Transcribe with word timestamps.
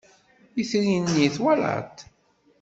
Itri-nni 0.61 1.27
twalaḍ-t? 1.35 1.99